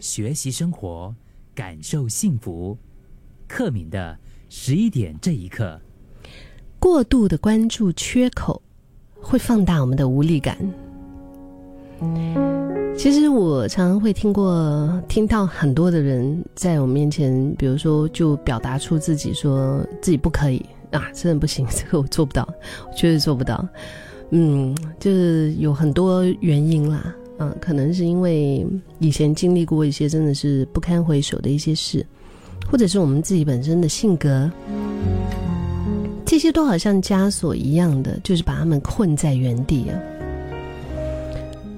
[0.00, 1.14] 学习生活，
[1.54, 2.76] 感受幸福。
[3.46, 5.80] 克敏的十一点这一刻，
[6.80, 8.60] 过度的关注缺口
[9.20, 10.58] 会放大我们的无力感。
[12.98, 22.42] 其实我常常会听过、听到很多的人在我面前，比如说就表达出自己说自己不可以啊，真的不行， 这个我做不到，
[22.90, 23.64] 我确实做不到。
[24.30, 27.14] 嗯，就是有很多原因啦。
[27.38, 28.64] 嗯，可能是因为
[29.00, 32.06] 以前经历过一些真的是不堪回首的一些事，
[32.70, 34.50] 或者是我们自己本身的性格，
[36.24, 39.98] 这些都好像枷锁一样的，就是把他们困在原地啊。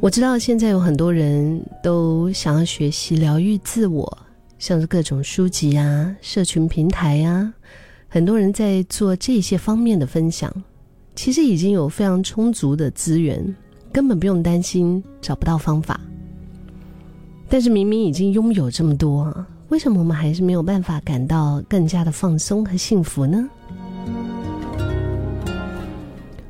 [0.00, 4.18] 我知道现在有很多人都想要学习疗愈自我，
[4.58, 7.54] 像是各种书籍啊、社群平台啊，
[8.08, 10.52] 很多人在做这些方面的分享，
[11.14, 13.54] 其实已经有非常充足的资源。
[13.94, 16.00] 根本不用担心找不到方法，
[17.48, 19.32] 但是明明已经拥有这么多，
[19.68, 23.48] 为什么我们还是没有办法感到更加的放松和幸福呢？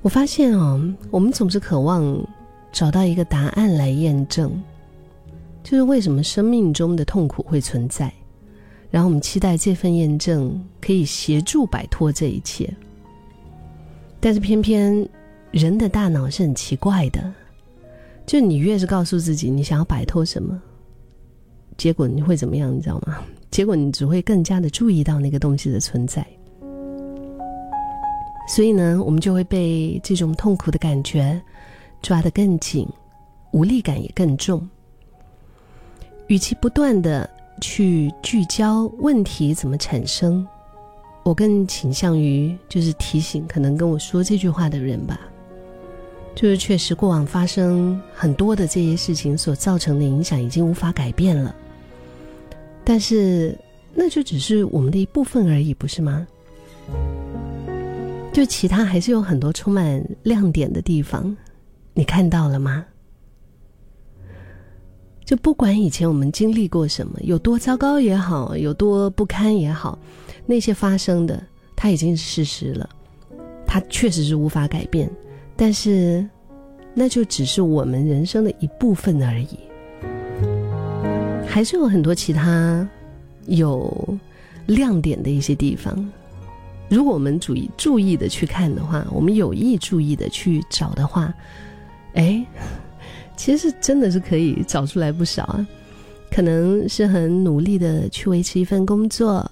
[0.00, 2.18] 我发现哦，我们总是渴望
[2.72, 4.50] 找到一个答案来验证，
[5.62, 8.10] 就是为什么生命中的痛苦会存在，
[8.90, 12.74] 然后我们期待这份验证可以协助摆脱这一切，
[14.20, 15.06] 但是偏偏。
[15.50, 17.32] 人的大脑是很奇怪的，
[18.26, 20.60] 就你越是告诉自己你想要摆脱什么，
[21.76, 22.74] 结果你会怎么样？
[22.74, 23.18] 你知道吗？
[23.50, 26.26] 结果你只会更加的注意到那个东西的存在。
[28.48, 31.40] 所以呢，我们就会被这种痛苦的感觉
[32.02, 32.86] 抓得更紧，
[33.52, 34.68] 无力感也更重。
[36.26, 37.28] 与其不断的
[37.60, 40.46] 去聚焦问题怎么产生，
[41.24, 45.18] 我更倾向于就是提醒可能跟我说这句话的人吧。
[46.36, 51.52] 就是确实，过往发生很多的这些事情所造成的影响已经无法改变了。
[52.84, 53.58] 但是，
[53.94, 56.26] 那就只是我们的一部分而已，不是吗？
[58.34, 61.34] 就其他还是有很多充满亮点的地方，
[61.94, 62.84] 你看到了吗？
[65.24, 69.98] 就不管以前我们经历过什么，有多糟糕也好，有多不堪也好，
[70.44, 71.42] 那些发生的，
[71.74, 72.88] 它已经是事实了，
[73.66, 75.10] 它确实是无法改变。
[75.56, 76.28] 但是，
[76.94, 79.58] 那就只是我们人生的一部分而已，
[81.46, 82.86] 还是有很多其他
[83.46, 84.18] 有
[84.66, 86.12] 亮点的一些地方。
[86.88, 91.34] 如果我们注意注意的去看的话，我们有意注意的去找的话，
[92.14, 92.44] 哎，
[93.36, 95.66] 其实真的是可以找出来不少啊。
[96.30, 99.50] 可能是很努力的去维持一份工作，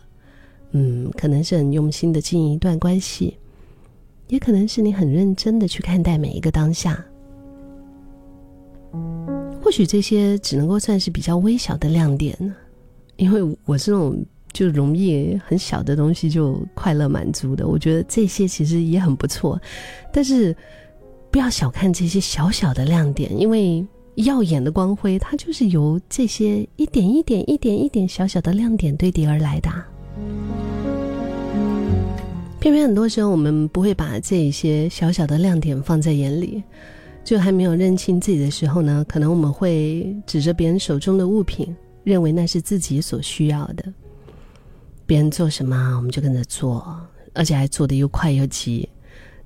[0.72, 3.36] 嗯，可能是很用心的经营一段关系。
[4.28, 7.04] 也可能是你很认真的去看待每一个当下，
[9.62, 12.36] 或许这些只能够算是比较微小的亮点。
[13.16, 19.60] 因为我这种就容易很小的东西就快乐满足的，我觉得这些其实也很不错。
[20.12, 20.54] 但是
[21.30, 23.86] 不要小看这些小小的亮点，因为
[24.16, 29.70] 耀眼的光辉，它就是由这些一点一点、一点一点小小的亮点堆叠而来的。
[32.64, 36.62] 偏偏很多时候，我们不会把这一些小小的亮点放在眼里，
[37.22, 43.84] 就还没有认清自己的时候呢，可能我们会指着别人手中的物品，认为那是自己所需要的。
[45.04, 46.98] 别人做什么，我们就跟着做，
[47.34, 48.88] 而且还做的又快又急，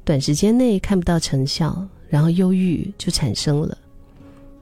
[0.05, 3.77] 短时间内看不到成效，然后忧郁就产生了。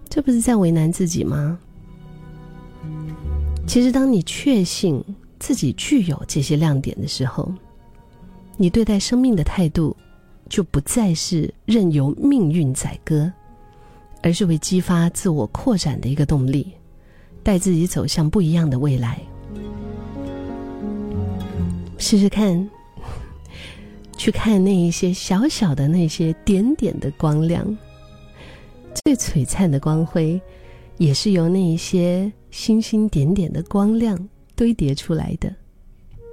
[0.08, 1.58] 这不是在为难自己吗？
[3.66, 5.04] 其实，当你确信
[5.38, 7.52] 自己具有这些亮点的时候，
[8.56, 9.94] 你对待生命的态度，
[10.48, 13.30] 就不再是任由命运宰割，
[14.22, 16.72] 而是会激发自我扩展的一个动力，
[17.42, 19.20] 带自己走向不一样的未来。
[21.98, 22.68] 试试看，
[24.16, 27.76] 去看那一些小小的那些点点的光亮，
[29.04, 30.40] 最璀璨的光辉，
[30.96, 35.54] 也是由那一些星星点点的光亮堆叠出来的。